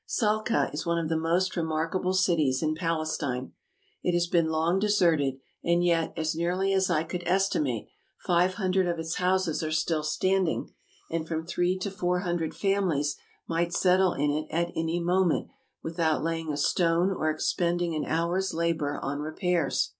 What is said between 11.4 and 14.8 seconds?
three to four hundred families might settle in it at